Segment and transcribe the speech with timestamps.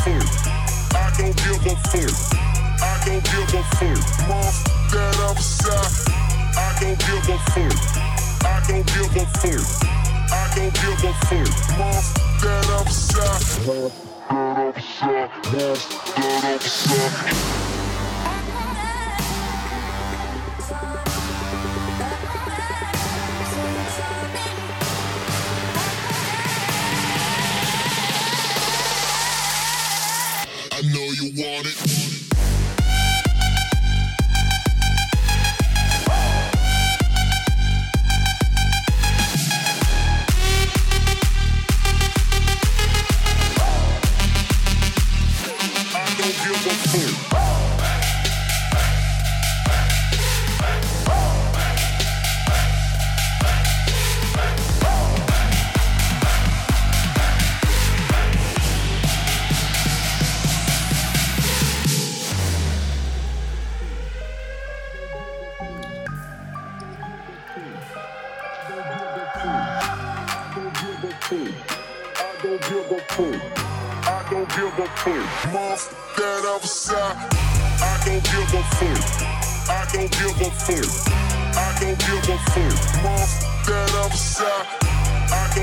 [0.00, 0.26] fuck.
[0.94, 2.14] I don't give a fuck.
[2.82, 4.00] I don't give a fuck.
[4.28, 4.52] Mom,
[4.92, 5.92] that upside.
[6.56, 7.76] I don't give a fuck.
[8.44, 9.64] I don't give a fuck.
[10.32, 11.50] I don't give a fuck.
[11.78, 12.00] Mom,
[12.40, 13.42] that upside.
[13.66, 13.90] Mom,
[14.28, 15.30] that upside.
[15.52, 15.78] Mom,
[16.16, 17.69] that upside.
[31.40, 31.89] want it.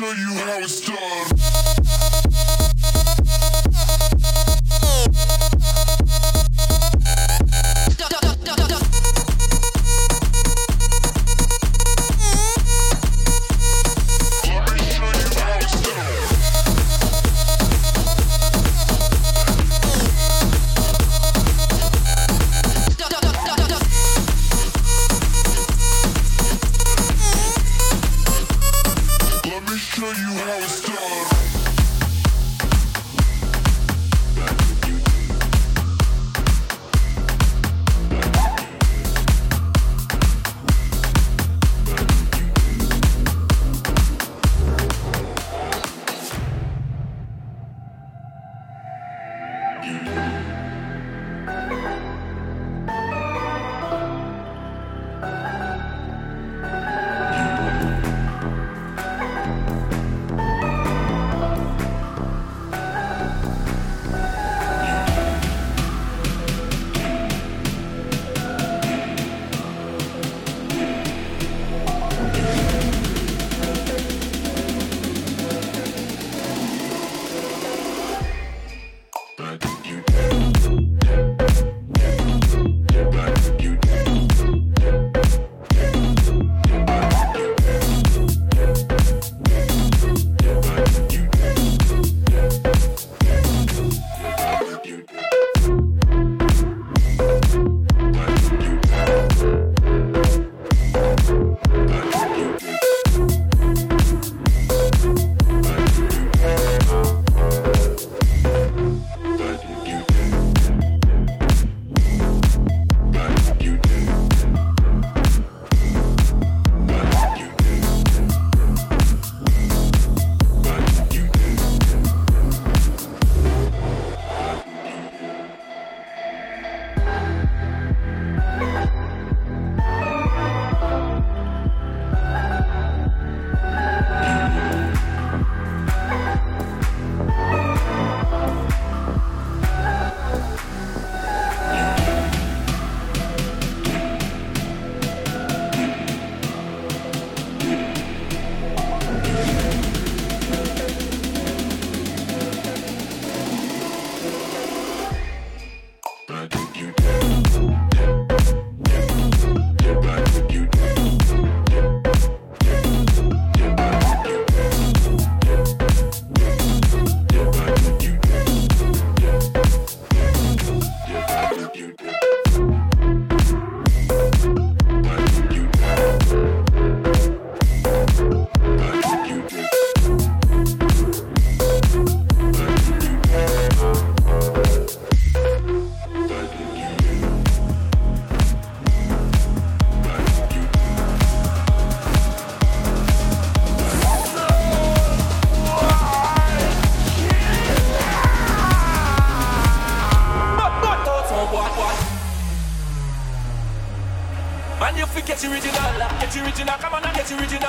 [0.00, 1.69] show you how it's done.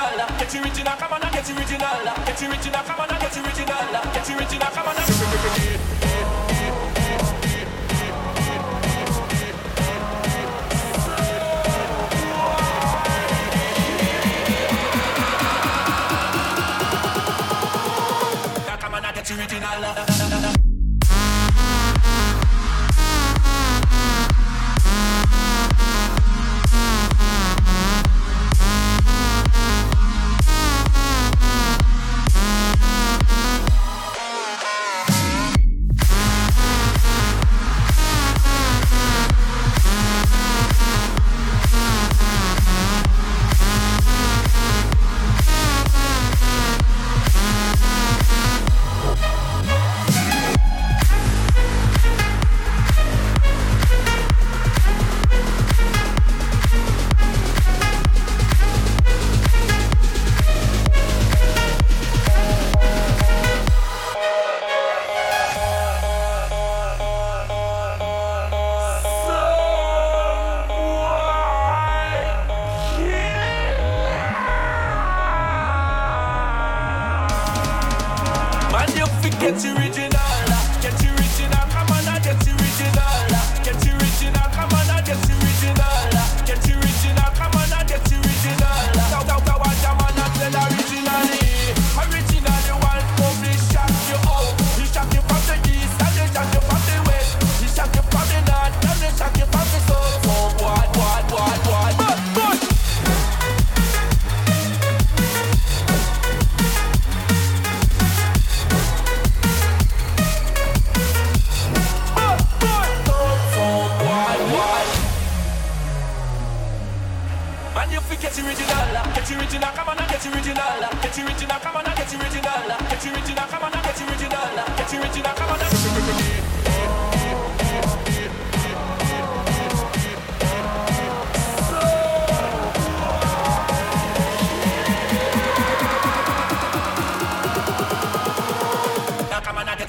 [0.02, 3.01] original, get original, come on, get original, get original, come on.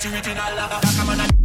[0.04, 1.41] original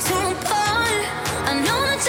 [0.00, 1.00] takes are gone.
[1.44, 1.99] I know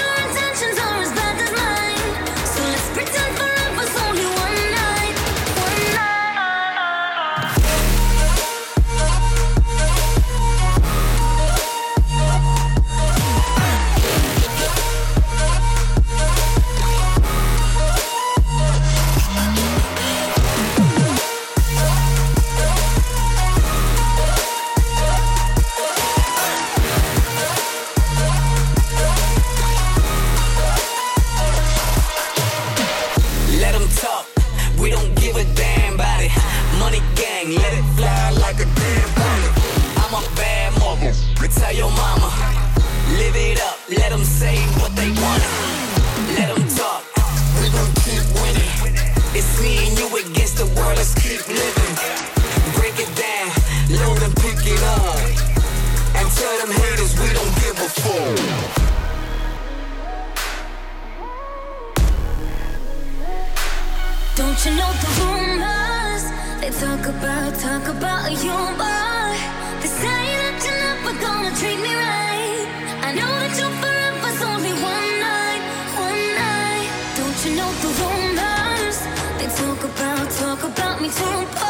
[43.92, 45.44] Let them say what they want.
[46.40, 47.04] Let them talk.
[47.60, 48.72] We gon' keep winning.
[49.36, 50.96] It's me and you against the world.
[50.96, 51.96] Let's keep living.
[52.80, 53.52] Break it down,
[53.92, 55.20] load and pick it up.
[56.16, 58.82] And tell them haters we don't give a fuck.
[64.38, 66.24] Don't you know the rumors?
[66.62, 69.36] They talk about, talk about you, but
[69.82, 72.31] they say that you're never gonna treat me right.
[81.12, 81.61] turn